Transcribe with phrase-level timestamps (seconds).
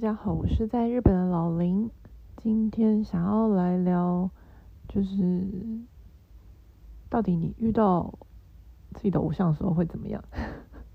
[0.00, 1.90] 大家好，我是在日本的老林。
[2.38, 4.30] 今天想要来聊，
[4.88, 5.46] 就是
[7.10, 8.14] 到底你遇到
[8.94, 10.24] 自己的偶像的时候会怎么样？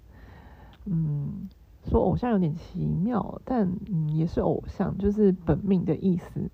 [0.85, 1.47] 嗯，
[1.83, 6.49] 说偶像有点奇妙，但嗯也是偶像，就是本命的意思。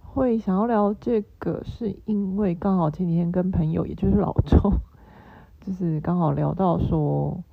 [0.00, 4.72] 会想要聊这个，是因为刚好前几天跟朋友，也就是老周，
[5.60, 7.44] 就是刚好聊到说，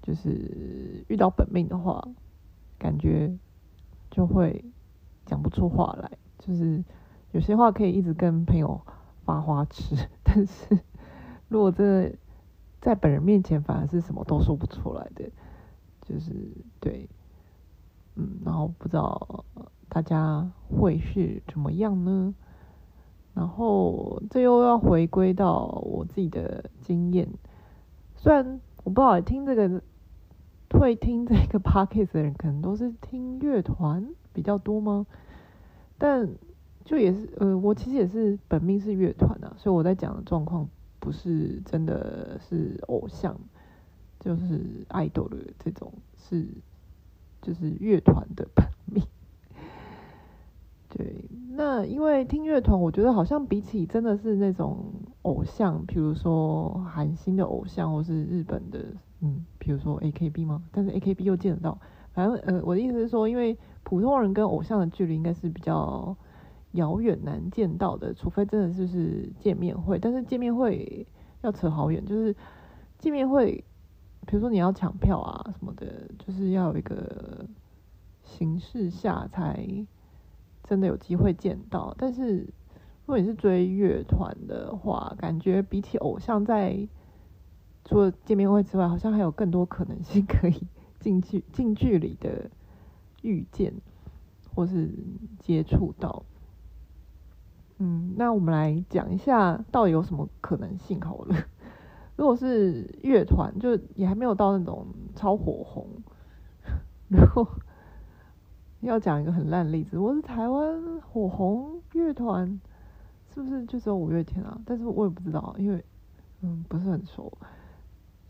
[0.00, 2.08] 就是遇到本命的话。
[2.82, 3.38] 感觉
[4.10, 4.64] 就会
[5.24, 6.10] 讲不出话来，
[6.40, 6.82] 就是
[7.30, 8.80] 有些话可以一直跟朋友
[9.24, 10.80] 发花痴， 但是
[11.46, 12.12] 如果这
[12.80, 15.30] 在本人面前，反而是什么都说不出来的，
[16.04, 16.32] 就是
[16.80, 17.08] 对，
[18.16, 19.44] 嗯，然后不知道
[19.88, 22.34] 大家会是怎么样呢？
[23.32, 27.28] 然后这又要回归到我自己的经验，
[28.16, 29.80] 虽然我不好听这个。
[30.78, 35.06] 会听这个 podcast 的人，可能都是听乐团比较多吗？
[35.98, 36.28] 但
[36.84, 43.38] 就也是，呃，我其实也是本命是乐团啊，所以我在讲的状况不是真的是偶像，
[44.18, 46.46] 就是爱豆的这种，是
[47.40, 49.04] 就是乐团的本命。
[50.94, 58.78] 对，那因为听乐团，我觉得好像比起真的是那种偶像，比如说韩星的偶像，或是日本的。
[59.20, 60.62] 嗯，比如说 AKB 吗？
[60.72, 61.78] 但是 AKB 又见得到。
[62.12, 66.14] 反正呃，我的意思是说，因为普通人跟偶像的距离应该是比较
[66.72, 69.98] 遥远难见到的，除非真的就是见面会。
[69.98, 71.06] 但是见面会
[71.40, 72.36] 要扯好远，就是
[72.98, 73.64] 见面会，
[74.26, 77.46] 比如说你要抢票啊什么的，就是要有一个
[78.24, 79.64] 形式下才
[80.72, 81.94] 真的有机会见到。
[81.98, 86.88] 但是如果你是追乐团的话，感觉比起偶像在。
[87.84, 90.68] 除了见面会之外，好像还有更多可能性可以
[91.00, 92.48] 近距近距离的
[93.22, 93.74] 遇见，
[94.54, 94.88] 或是
[95.40, 96.24] 接触到。
[97.78, 101.34] 嗯，那我们来讲一下，到底有什么可能性好了。
[102.16, 104.86] 如果是乐团，就也还没有到那种
[105.16, 105.88] 超火红。
[107.10, 107.46] 如果
[108.88, 112.60] 要讲一个很烂例子，我是台湾火红乐团，
[113.32, 114.60] 是不是就只有五月天啊？
[114.66, 115.84] 但是我也不知道，因为
[116.40, 117.32] 嗯不是很熟。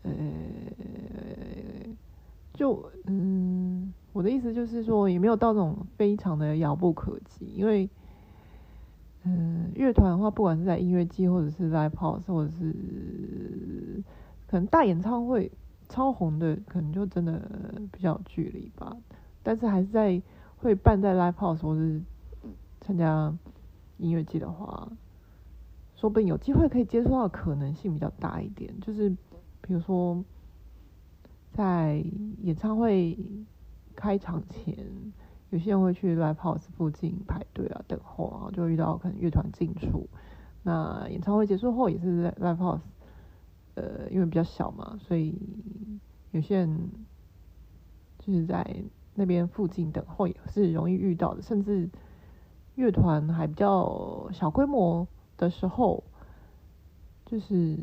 [0.03, 0.11] 呃，
[2.53, 7.89] 就嗯，我的意思就是说，也没有到那种非常的遥不可及，因为
[9.23, 14.03] 嗯，乐团的话，不管是在音乐季，或者是 live house，或者是
[14.45, 15.51] 可能大演唱会
[15.89, 17.41] 超红的，可能就真的
[17.91, 18.95] 比较距离吧。
[19.41, 20.21] 但是还是在
[20.63, 22.01] 会办在 live house 或是
[22.81, 23.31] 参加
[23.97, 24.91] 音乐季的话，
[25.95, 29.15] 说不定有机会可以接触到的可能性比较大一点，就是。
[29.65, 30.21] 比如说，
[31.53, 32.03] 在
[32.41, 33.17] 演唱会
[33.95, 34.75] 开场前，
[35.51, 40.05] 有些人会去 live house 附近排队啊，等候，然后就遇到可能乐团进出。
[40.63, 42.81] 那演唱会结束后，也是在 live house，
[43.75, 45.33] 呃，因为比较小嘛，所以
[46.31, 46.77] 有些人
[48.19, 48.83] 就是在
[49.15, 51.41] 那边附近等候，也是容易遇到的。
[51.41, 51.89] 甚至
[52.75, 55.07] 乐团还比较小规模
[55.37, 56.03] 的时候。
[57.25, 57.79] 就是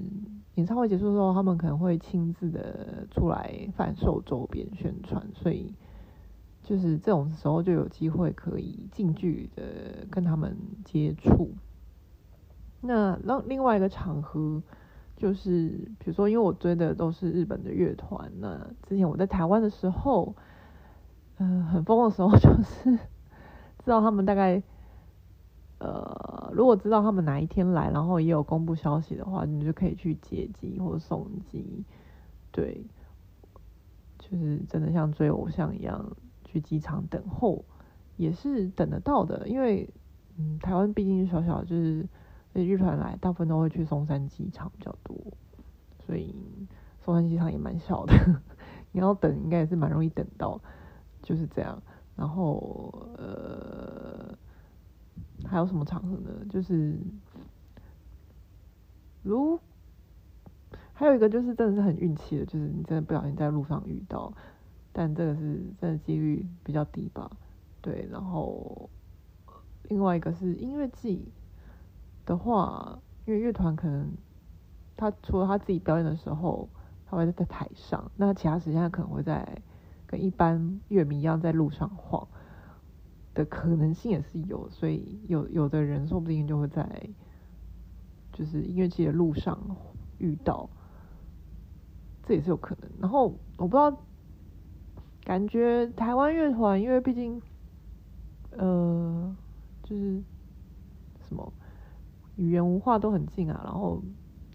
[0.55, 5.75] 演唱会结束之后，他们可能会亲自的出来贩售周边宣传，所以
[6.63, 11.51] 就是这种时候就有机会可以近距离的跟他们接触。
[12.81, 14.63] 那另另外一个场合
[15.17, 20.37] 就是，比如说，因为我追的都是日本的乐团，那之前我在台湾的时候，
[21.41, 22.93] 嗯、很疯的时候， 就是
[23.79, 24.63] 知道他们大概。
[25.79, 31.87] 呃，如果知道他们哪一天来，然后也有公布消息的话，你就可以去接机或送机。
[32.53, 32.85] 对，
[34.19, 36.15] 就是真的像追偶像一样
[36.45, 37.65] 去机场等候，
[38.19, 39.49] 也是等得到的。
[39.49, 39.89] 因为，
[40.37, 42.07] 嗯，台湾毕竟是小小，就是
[42.53, 45.17] 日团来，大部分都会去松山机场比较多，
[46.05, 46.35] 所以
[47.03, 48.13] 松山机场也蛮小的，
[48.93, 50.61] 你要等应该也是蛮容易等到，
[51.23, 51.83] 就是这样。
[52.17, 54.37] 然后，呃。
[55.43, 56.31] 还有什么场合呢？
[56.49, 56.97] 就是
[59.23, 59.59] 如
[60.93, 64.33] 还有一个就是真的是很运气的，就是你真的不小心在路上遇到，
[64.93, 67.29] 但这个是真的几率比较低吧？
[67.81, 68.91] 对，然后
[69.85, 71.33] 另外一个是音乐季
[72.27, 74.13] 的话，因为乐团可能
[74.97, 76.69] 他除了他自己表演的时候，
[77.07, 79.63] 他会在台上，那其他时间他可能会在
[80.11, 82.27] 跟一般乐迷一样在路上晃。
[83.33, 87.09] 的可能性也是有，所以有有的人说不定就会在
[88.33, 89.57] 就是音乐季的路上
[90.19, 90.69] 遇到，
[92.25, 92.91] 这也是有可能。
[93.01, 93.97] 然后我不知道，
[95.23, 97.41] 感觉台湾乐团，因为毕竟，
[98.51, 99.37] 呃，
[99.85, 100.21] 就是
[101.21, 101.53] 什么
[102.35, 104.03] 语言文化都很近啊，然后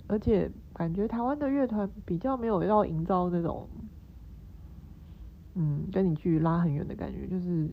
[0.08, 3.70] 而且感觉台湾的乐团比较没有要营造那种，
[5.56, 7.70] 嗯，跟你距离拉很远的感觉，就是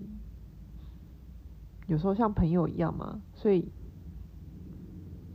[1.86, 3.70] 有时候像朋友一样嘛，所以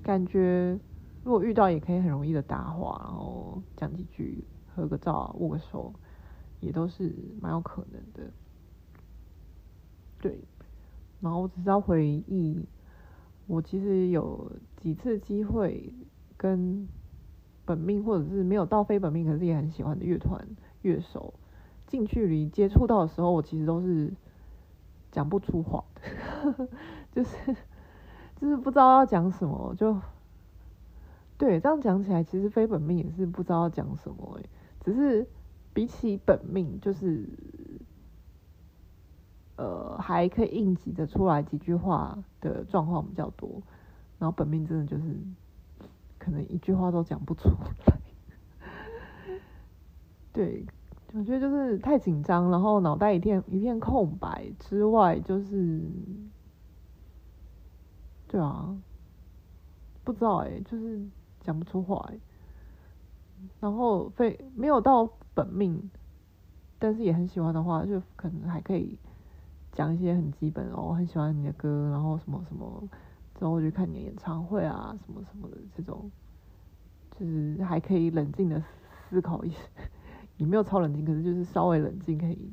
[0.01, 0.79] 感觉
[1.23, 5.93] 如果遇到也可以很容易的搭话，然后讲几句，合个照，握个手。
[6.59, 8.33] 也都是蛮有可能的，
[10.19, 10.43] 对。
[11.19, 12.67] 然后我只是要回忆，
[13.45, 15.93] 我其实有几次机会
[16.35, 16.89] 跟
[17.63, 20.43] 本命或者是没有到非本命，可是也很喜欢的乐团
[20.81, 21.31] 乐手
[21.87, 24.13] 近距离接触到的时候，我其实都是
[25.11, 26.67] 讲不出话的，
[27.11, 27.55] 就是
[28.35, 29.99] 就是不知道要讲什么，就
[31.39, 31.59] 对。
[31.59, 34.49] 这样讲起来，其实非本命也是不知道要讲什么，欸，
[34.83, 35.27] 只是。
[35.73, 37.29] 比起本命，就是
[39.57, 43.61] 呃还可以应急的出来几句话的状况比较多，
[44.17, 45.15] 然后本命真的就是
[46.17, 47.99] 可能一句话都讲不出来。
[50.33, 50.65] 对，
[51.17, 55.81] 我觉得就是太紧张，然后脑袋一片一片空白之外，就是
[58.27, 58.77] 对啊，
[60.03, 61.05] 不知道哎、就是
[61.41, 62.19] 讲不出话哎、
[63.59, 65.09] 然后非没有到。
[65.37, 65.91] 本命，
[66.79, 68.97] 但是也很喜欢的话，就可能还可以
[69.71, 72.89] 讲一些很基本哦，我很喜欢你的歌，然后什么什么，
[73.35, 76.09] 之后去看你的演唱会啊，什么什么的这种，
[77.19, 78.59] 就是还可以冷静的
[79.07, 79.57] 思考一些，
[80.37, 82.51] 也没有超冷静，可是就是稍微冷静，可以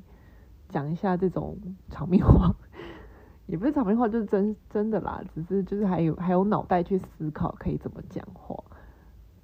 [0.68, 1.56] 讲一下这种
[1.88, 2.54] 场面话，
[3.46, 8.62] 也不是场面话，就是真真的啦，只是就是还有还有脑袋去思考可以怎么讲话，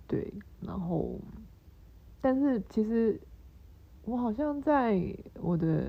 [0.06, 1.18] 对，然后，
[2.20, 3.20] 但是其实。
[4.06, 4.98] 我好像在
[5.40, 5.84] 我的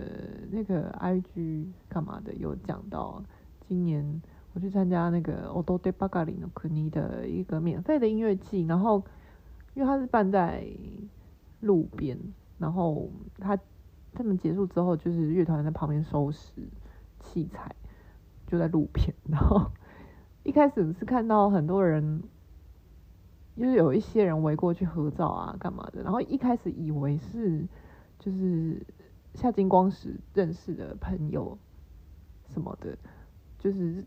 [0.51, 3.23] 那个 IG 干嘛的有讲到，
[3.67, 4.21] 今年
[4.53, 9.01] 我去参加那个 Odote Bagari no Kuni 的一个免费的音乐季，然后
[9.73, 10.67] 因为它是办在
[11.61, 12.19] 路边，
[12.61, 13.09] 然后
[13.39, 13.59] 他
[14.13, 16.69] 他们结束之后，就是乐团在旁边收拾
[17.19, 17.75] 器材，
[18.47, 19.71] 就在路边， 然后
[20.43, 22.23] 一开始是看到很多人，
[23.57, 27.67] 就是有一些人围过去合照啊干嘛的，然后一开始以为是。
[28.23, 28.85] 就是
[29.33, 31.57] 夏金光时认识的朋友
[32.53, 32.95] 什么的，
[33.57, 34.05] 就是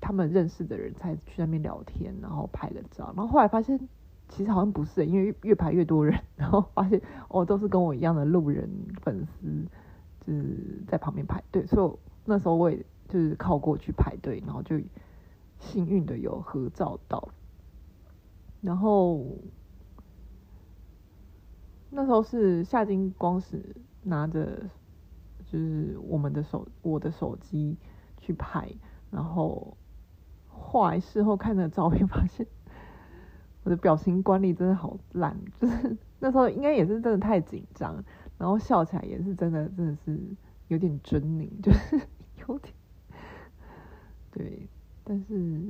[0.00, 3.78] 他们认识的人才去那边聊天，然后拍个照，然后后来发现
[4.28, 8.68] 其实好像不是，因为越排越多人， 然后发现哦都是跟我一样的路人
[9.02, 9.66] 粉丝，
[10.20, 14.80] 就是在旁边排队，所以那时候我也就是靠过去排队，然后就
[15.58, 17.28] 幸运的有合照到，
[18.60, 19.24] 然后。
[21.88, 24.68] 那时候是夏金光时拿着，
[25.46, 27.78] 就是我们的手，我的手机
[28.18, 28.68] 去拍，
[29.10, 29.74] 然后
[30.48, 32.46] 后来事后看的照片，发现
[33.66, 38.00] 我的表情管理真的好烂，就是 那时候应该也是真的太紧张，
[38.38, 40.16] 然后笑起来也是真的，真的是
[40.68, 42.00] 有点狰狞，就是
[42.46, 42.72] 有点
[44.30, 44.68] 对，
[45.02, 45.60] 但是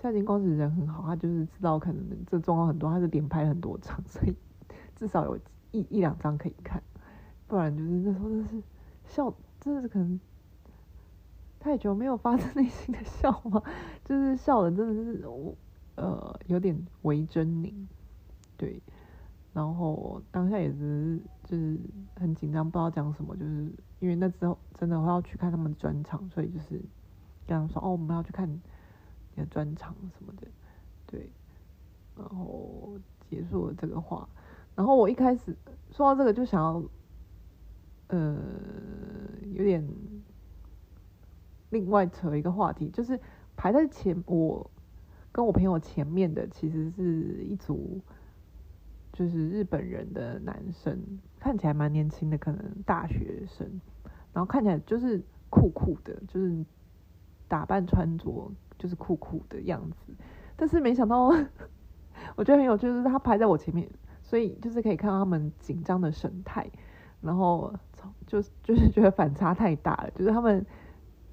[0.00, 4.32] 夏金光子人很好，他就是知道可能这状况很多，他是连拍很多场， 所以
[4.94, 5.36] 至少有。
[5.74, 6.82] 一一两张可以看，
[7.46, 8.62] 不然就是那时候真是
[9.06, 10.20] 笑，真的是可能
[11.58, 13.62] 太久没有发自内心的笑嘛，
[14.04, 15.56] 就是笑的真的是我
[15.96, 17.72] 呃有点微狰獰，
[18.56, 18.82] 对，
[19.52, 21.78] 然后当下也是就是
[22.16, 26.80] 很紧张，不知道讲什么，就是因为那之后真的会要去看他们的专场，所以就是
[27.46, 28.60] 跟他说哦，我们要去看你
[29.36, 30.46] 的专场什么的，
[31.06, 31.30] 对，
[32.16, 34.28] 然后结束了这个话。
[34.74, 35.54] 然后我一开始
[35.90, 36.82] 说到这个，就想要，
[38.08, 38.38] 呃，
[39.52, 39.86] 有点
[41.68, 43.20] 另外扯一个话题，就是
[43.54, 44.70] 排在前，我
[45.32, 48.00] 跟我朋友前面的其实是一组，
[49.12, 50.98] 就是日本人的男生，
[51.40, 53.66] 看起来蛮年轻的，可能大学生，
[54.32, 55.20] 然后看起来就是
[55.50, 56.64] 酷酷的，就是
[57.48, 60.12] 打扮穿着就是酷酷的样子，
[60.54, 61.28] 但是没想到，
[62.36, 63.88] 我觉得很有趣，就是他排在我前面。
[64.24, 66.66] 所以就是可以看到他们紧张的神态，
[67.20, 67.70] 然后
[68.26, 70.10] 就就是觉得反差太大了。
[70.12, 70.64] 就是他们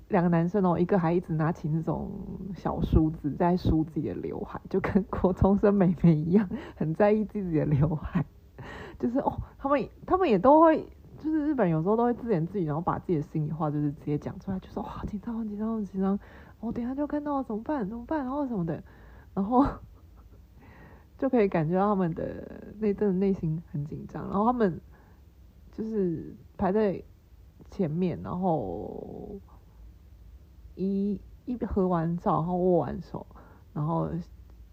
[0.09, 2.11] 两个男生哦，一个还一直拿起那种
[2.53, 8.25] 小梳子在梳自己的刘海，就跟国中生妹妹一样，很在意自己的刘海。
[8.99, 10.85] 就是哦，他们他们也都会，
[11.17, 16.19] 就是日本有时候都会自言自语，然后把自己的心里话就是直接讲出来，就说哇，紧张，紧张，紧张，
[16.59, 17.87] 我等下就看到怎么办？
[17.87, 18.19] 怎么办？
[18.19, 18.83] 然后什么的，
[19.33, 19.65] 然后。
[21.19, 24.79] 就可以感觉到他们的那阵内心很紧张，然后他们
[25.69, 27.03] 就是排在
[27.69, 29.37] 前面，然后
[30.79, 33.25] 一一合完照，然后握完手，
[33.73, 34.09] 然后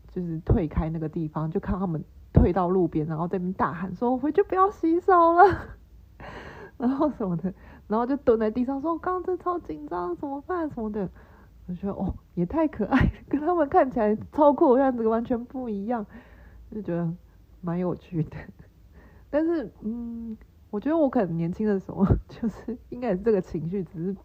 [0.09, 5.77] 就是退开那个地方，就看他们退到路边，然后在那边大喊说：“我回去不要洗手了。
[6.79, 7.53] ”然后什么的，
[7.89, 10.71] 然后就蹲在地上说：“我刚刚超紧张，怎么办？
[10.71, 11.09] 什么的。”
[11.69, 16.07] 我觉得哦，也太可爱，跟他们看起来超酷的样子完全不一样，
[16.71, 17.13] 就觉得
[17.61, 18.37] 蛮有趣的。
[19.31, 20.37] 但是，嗯，
[20.71, 24.17] 我觉得我可能年轻的时候就是应该也是这个情绪，只是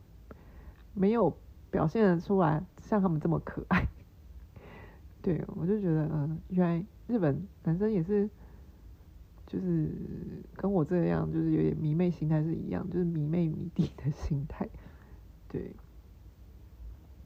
[0.93, 1.35] 没有
[1.71, 3.87] 表现的出来像他们这么可爱。
[5.23, 8.29] 对，我就觉得，嗯，原来日本男生也是，
[9.47, 9.89] 就是
[10.55, 14.69] 跟我这样，就是有点迷妹心态是一样，就是迷妹迷弟的心态。
[15.47, 15.73] 对。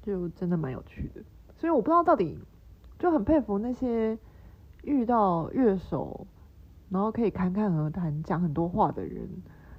[0.01, 1.23] 就真的蛮有趣的，
[1.57, 2.37] 所以我不知道到底
[2.99, 4.15] 就很佩服那些
[4.83, 6.27] 遇到乐手，
[6.89, 9.27] 然后可以侃侃而谈、讲很多话的人，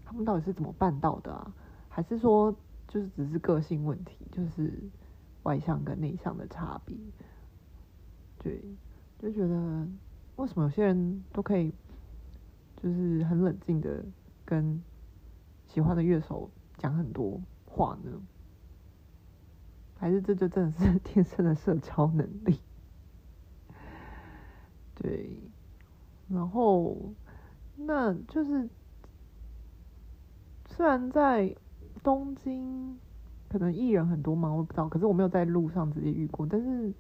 [0.05, 1.55] 他们到底是怎么办到的啊？
[1.89, 2.53] 还是说
[2.89, 4.73] 就是只是个性问题，就是
[5.43, 6.97] 外向跟内向的差别？
[8.39, 8.63] 对，
[9.19, 9.89] 就觉得
[10.37, 11.73] 为什么有些人都可以
[12.77, 14.05] 就是很冷静的
[14.45, 14.83] 跟
[15.67, 18.21] 喜欢的乐手讲很多话呢？
[19.99, 22.61] 还是这就真的是 天生的社交能力，
[24.95, 25.41] 对，
[26.29, 27.15] 然后
[27.77, 28.69] 那就是
[30.69, 31.57] 虽然在
[32.07, 32.97] 东京
[33.49, 36.95] 可能艺人很多嘛，我不知道，可是我没有在路上直接遇过，但是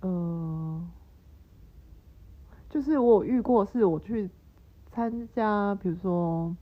[0.00, 0.82] 呃，
[2.70, 4.30] 就是我遇过，是我去
[4.90, 6.56] 参加，比如说。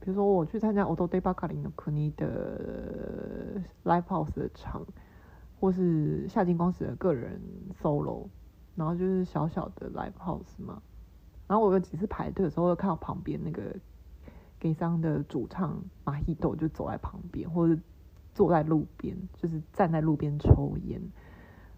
[0.00, 4.84] 比如说我去参加 Odete Bakari no Kuni 的 Live House 的场，
[5.58, 7.40] 或是夏金光史的个人
[7.80, 8.28] solo，
[8.76, 10.82] 然后就是小小的 Live House 嘛。
[11.46, 13.74] 然后我有几次排队的时候，会看到旁边那个
[14.64, 17.78] 悲伤的主唱 Mahito 就走在旁边，或者
[18.32, 21.00] 坐在路边，就是站在路边抽烟，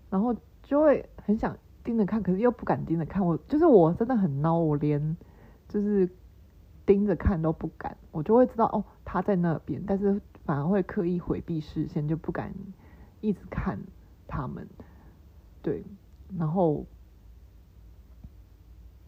[0.08, 3.26] 然后就会很想盯着看，可是又不敢盯着看。
[3.26, 5.16] 我就是我真的很孬，我连
[5.68, 6.08] 就是。
[6.86, 12.54] 盯着看都不敢，我就会知道哦，他在那边，但是反而会刻意回避视线，就不敢
[13.20, 13.76] 一直看
[14.28, 14.68] 他们。
[15.62, 15.84] 对，
[16.38, 16.86] 然后，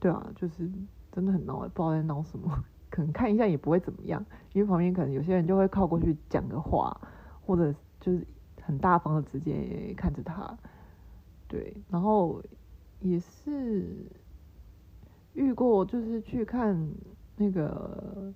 [0.01, 0.69] 对啊，就是
[1.13, 2.65] 真的很闹，不知道在闹什么。
[2.91, 7.01] 可能看一下也不会怎么样，因为旁边可能有些人就会靠过去讲个话，
[7.45, 8.27] 或者就是
[8.63, 10.57] 很大方的直接看着他。
[11.47, 12.43] 对，然后
[13.01, 14.07] 也是
[15.35, 16.89] 遇过，就是去看。
[17.41, 18.35] 那个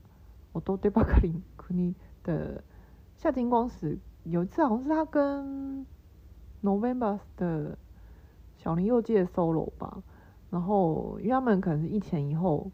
[0.52, 1.92] 我都对巴克林库尼
[2.22, 2.62] 的
[3.16, 5.84] 夏金光史有一次好像是他跟
[6.62, 7.76] November 的
[8.54, 10.00] 小林佑介 solo 吧，
[10.50, 12.70] 然后因为他们可能是一前一后，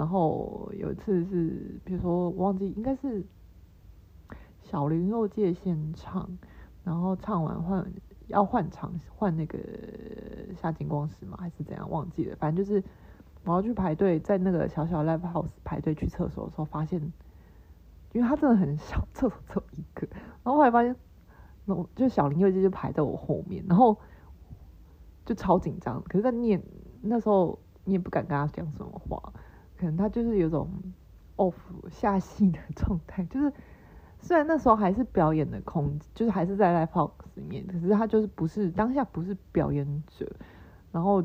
[0.00, 3.22] 然后有一次是比如说我忘记应该是
[4.62, 6.26] 小林佑介先唱，
[6.82, 7.86] 然后唱完换
[8.28, 9.58] 要换场换那个
[10.56, 12.82] 夏金光史嘛还是怎样忘记了，反正就是。
[13.42, 17.00] 我要去排队，在那个小小 live house 排队去厕所的时候，发现，
[18.12, 20.06] 因为它真的很小，厕所只有一个，
[20.44, 20.94] 然后后来发现，
[21.64, 23.96] 那我就小林佑介就排在我后面，然后
[25.24, 26.02] 就超紧张。
[26.02, 26.62] 可是，在念
[27.00, 29.32] 那时候，你也不敢跟他讲什么话，
[29.80, 30.68] 可能他就是有种
[31.36, 31.54] off
[31.90, 33.52] 下戏的状态，就是
[34.20, 40.30] 虽然那时候还是表演的空，就是还是在 live house 里面，可是他就是不是当下不是表演者，
[40.92, 41.24] 然后。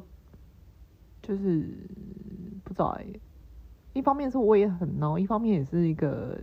[1.22, 1.68] 就是
[2.64, 2.96] 不知道、
[3.94, 6.40] 一方面是我也很闹，一方面也是一个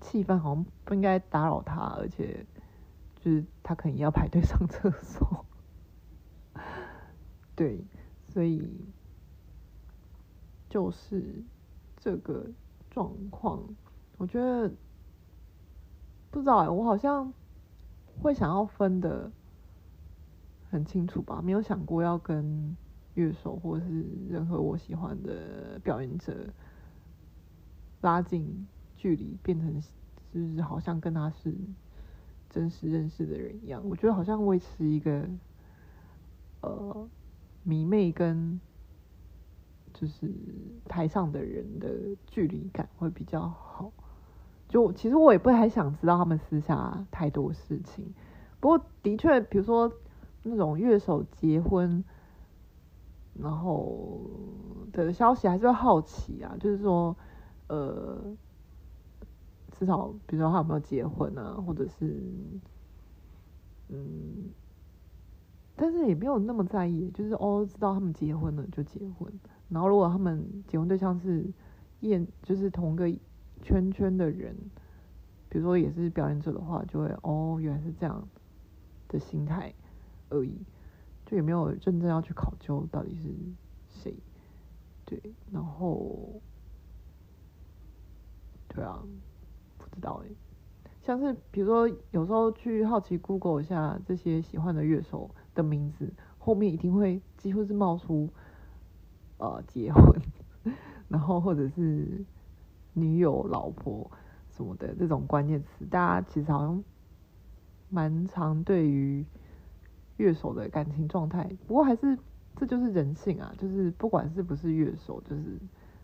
[0.00, 2.42] 气氛，好像不应该打扰他，而且
[3.14, 5.44] 就是他可能要排队上厕所，
[7.54, 7.84] 对，
[8.26, 8.66] 所以
[10.72, 11.22] 就是
[11.98, 12.46] 这个
[12.90, 13.62] 状况，
[14.16, 14.72] 我觉得
[16.30, 17.32] 不知道哎、我好像
[18.22, 19.30] 会想要分的
[20.70, 22.74] 很清楚吧，没有想过要跟。
[23.14, 26.48] 乐手或是任何我喜欢的表演者，
[28.00, 29.82] 拉近距离，变成
[30.32, 31.54] 就是好像跟他是
[32.48, 33.86] 真实认识的人一样。
[33.86, 35.28] 我觉得好像维持一个
[36.62, 37.06] 呃
[37.64, 38.58] 迷妹跟
[39.92, 40.32] 就是
[40.86, 43.92] 台上的人的距离感会比较好。
[44.68, 48.12] 就其实我也不太想知道他们私下太多事情。
[48.60, 49.92] 不过的确，比如说
[50.42, 52.04] 那种乐手结婚。
[53.34, 54.20] 然后
[54.92, 57.16] 的消息还是会好奇啊，就是说，
[57.66, 58.36] 呃，
[59.70, 62.14] 至少比如说他有没有结婚啊，或者是，
[63.88, 64.50] 嗯，
[65.74, 69.32] 但是也没有那么在意，就是哦，知道他们结婚了就结婚。
[69.72, 71.50] 然后如果他们结婚对象是
[72.00, 73.10] 演，就是同个
[73.62, 74.54] 圈圈的人，
[75.48, 78.28] 比如说也是表演者的话，就会哦，原来是这样
[79.08, 79.72] 的心态
[80.28, 80.58] 而已，
[81.24, 83.28] 就也没有真正要去考究到底是
[83.88, 84.14] 谁，
[85.06, 86.40] 对，然后，
[88.68, 89.02] 对啊，
[89.78, 90.28] 不知道哎，
[91.02, 98.28] 像是比如说有时候去好奇 Google 一下这些喜欢的乐手的名字，后面一定会几乎是冒出
[99.42, 100.02] 呃结婚。
[101.08, 102.24] 然后或者是
[102.94, 104.10] 女友、老婆
[104.48, 106.82] 什么的这种关键词，大家其实好像
[107.90, 109.26] 蛮常对于
[110.16, 111.50] 乐手的感情状态。
[111.66, 112.18] 不过还是
[112.56, 115.58] 这就是人性啊，就是不管是不是乐手，就是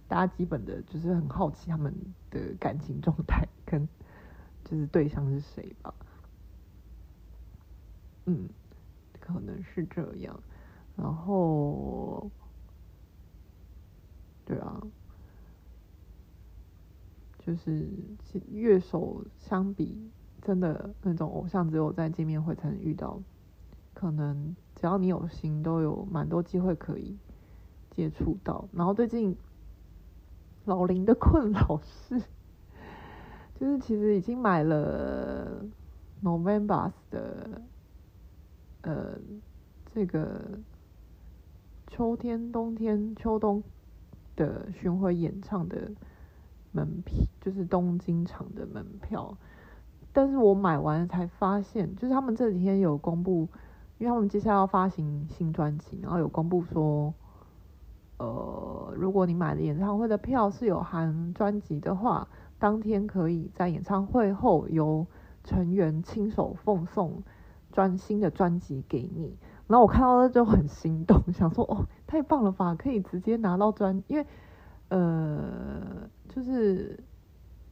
[0.09, 1.95] 大家基本的就是很好奇他们
[2.31, 3.89] 的感情状态跟
[4.65, 5.95] 就是对象是谁吧。
[8.27, 8.49] 嗯，
[9.21, 10.39] 可能是这样。
[10.97, 12.31] 然后。
[14.49, 14.81] 对啊，
[17.39, 17.87] 就是
[18.51, 23.21] 乐手相比，真的那种偶像，只有在见面会才能遇到。
[23.93, 27.19] 可能只要你有心，都有蛮多机会可以
[27.91, 28.67] 接触到。
[28.73, 29.37] 然后最近
[30.65, 32.19] 老林的困扰是，
[33.61, 35.63] 就是其实已经买了
[36.23, 37.61] November 的
[38.81, 39.19] 呃
[39.93, 40.59] 这个
[41.89, 43.63] 秋天、冬天、秋冬。
[44.39, 45.91] 的巡回演唱的
[46.71, 49.37] 门票，就是东京场的门票，
[50.13, 53.49] 但是我买完才发现，就是他们这几天有公布，
[53.99, 57.13] 因为他们接下来要发行新专辑，然后有公布说，
[58.19, 62.29] 呃，如果你买的演唱会的票是有含专辑的话，
[62.61, 65.07] 当天可以在演唱会后由
[65.43, 67.23] 成员亲手奉送
[67.73, 69.37] 专新的专辑给你。
[69.69, 74.27] 然后我看到了就很心动，想说哦，太棒了吧，可以直接拿到专，因为
[74.89, 76.99] 呃，就是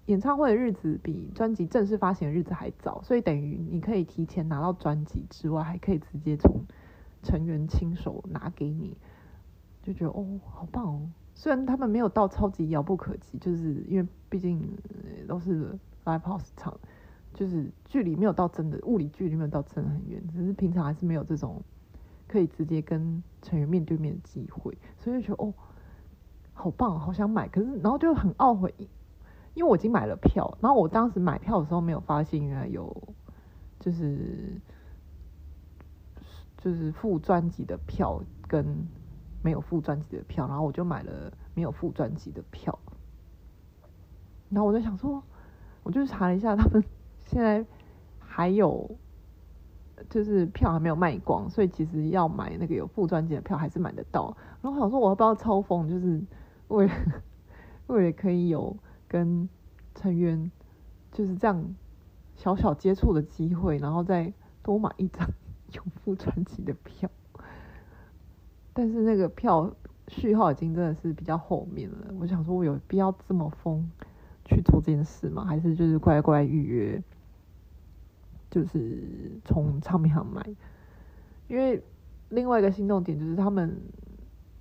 [0.04, 6.66] 演唱会的日子比专辑正式发行的日子还早，所以等于你可以提前拿到专辑之外，还可以直接从
[7.22, 8.94] 成员亲手拿给你，
[9.82, 11.08] 就觉得哦，好棒哦。
[11.34, 14.60] 虽然他们没有到超级遥不可及，就是因为毕竟
[15.26, 15.70] 都是
[16.04, 16.78] live house 场，
[17.32, 21.62] 就是距离没有到真的物理距离没有到真的很远，只是平常还是没有这种。
[22.28, 25.54] 可以直接跟成员面对面的机会，所以就觉得哦，
[26.52, 27.48] 好棒，好想买。
[27.48, 28.74] 可是然后就很懊悔，
[29.54, 33.14] 因为我已经买了票，然后我当时买票的时候没有发现原来有
[33.78, 34.60] 就是
[36.58, 38.86] 就是附专辑的票跟
[39.42, 42.78] 没有附专辑的票，然后我就买了没有附专辑的票。
[44.50, 45.22] 然后我就想说，
[45.84, 46.82] 我就查了一下，他们
[47.26, 47.64] 现在
[48.18, 48.90] 还有。
[50.10, 54.36] 就是票还没有卖光，所以其实要买那个有副专辑的票还是买得到。
[54.62, 56.22] 然后想说，我要不要超疯，就是
[56.68, 56.92] 为了
[57.86, 58.76] 为了可以有
[59.08, 59.48] 跟
[59.94, 60.50] 成员
[61.12, 61.74] 就是这样
[62.34, 64.32] 小小接触的机会，然后再
[64.62, 65.28] 多买一张
[65.72, 67.10] 有副专辑的票。
[68.72, 69.72] 但是那个票
[70.08, 72.14] 序号已经真的是比较后面了。
[72.20, 73.90] 我想说，我有必要这么疯
[74.44, 75.44] 去做这件事吗？
[75.46, 77.02] 还是就是乖乖预约？
[78.48, 80.40] 就是从唱片行买，
[81.48, 81.82] 因为
[82.28, 83.76] 另外一个心动点就是他们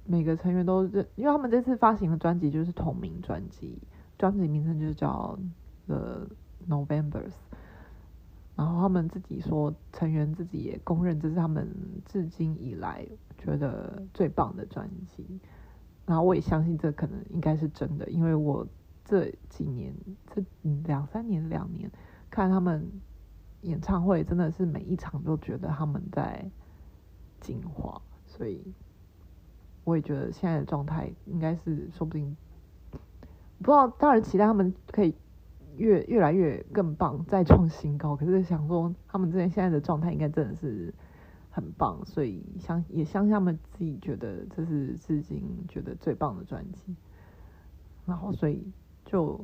[0.06, 3.78] 每个成员都是，因为他们这次发行的专辑就是同名专辑，
[4.18, 5.38] 专辑名称就是叫
[5.86, 6.28] The
[6.68, 7.34] Novembers，
[8.56, 11.70] 然后他们自己说，成员自己也公认这是他们
[12.06, 15.40] 至今以来觉得最棒的专辑，
[16.06, 18.68] 然后我也相信这可能应该是真的，因为我
[19.06, 19.94] 这几年
[20.34, 20.44] 这
[20.84, 21.90] 两三年两年
[22.32, 22.90] 看他们。
[23.66, 26.50] 演唱会真的是每一场都觉得他们在
[27.42, 28.62] 进化，所以
[29.84, 32.38] 我也觉得现在的状态应该是说不定，
[33.60, 35.16] 不知道当然期待他们可以
[35.78, 38.16] 越越来越更棒，再创新高。
[38.16, 40.94] 可是想说他们这边现在的状态应该真的是
[41.50, 46.96] 很棒，所以相也相信他们自己觉得这是至今觉得最棒的专辑，
[48.06, 48.72] 然后所以
[49.06, 49.44] 就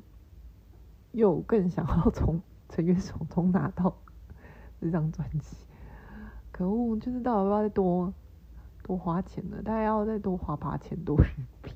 [1.12, 3.96] 又更想要从成员手中拿到。
[4.82, 5.56] 这张专辑，
[6.52, 6.98] 可恶！
[7.00, 8.14] 就是到底要不要再多
[8.84, 9.62] 多花钱了？
[9.62, 11.28] 大概要再多花八千多日
[11.62, 11.72] 币，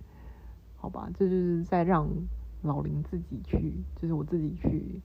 [0.78, 1.10] 好吧？
[1.12, 2.08] 这就是在让
[2.62, 5.00] 老林自己去，就是我自己去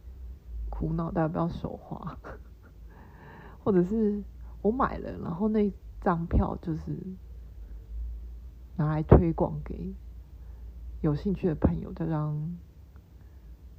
[0.70, 2.18] 苦恼，大家不要手滑，
[3.64, 4.24] 或者是
[4.62, 6.96] 我买了，然后那张票就是
[8.78, 9.96] 拿来推广给
[11.02, 12.56] 有兴趣的朋友，这张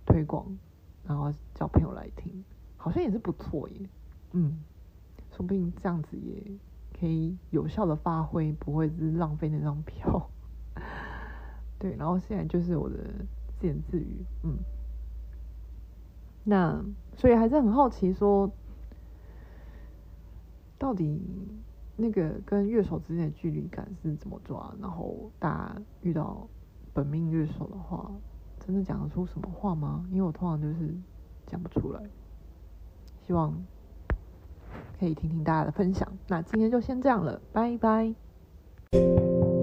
[0.05, 0.59] 推广，
[1.07, 2.45] 然后叫朋友来听。
[2.87, 3.89] 好像也是不错耶，
[4.31, 4.63] 嗯，
[5.33, 6.41] 说不定这样子也
[6.97, 10.31] 可以有效的发挥，不会是浪费那张票。
[11.81, 12.97] 对，然后现在就是我的
[13.59, 14.57] 自言自语，嗯。
[16.45, 16.81] 那
[17.17, 18.49] 所以还是很好奇说，
[20.79, 21.21] 到底
[21.97, 24.73] 那个跟乐手之间的距离感是怎么抓？
[24.81, 26.47] 然后大家遇到
[26.95, 28.09] 本命乐手的话，
[28.61, 30.07] 真的讲得出什么话吗？
[30.13, 30.95] 因为我通常就是
[31.49, 32.01] 讲不出来。
[33.27, 33.53] 希望
[35.01, 36.07] 可以听听大家的分享。
[36.29, 39.56] 那今天就先这样了，拜拜。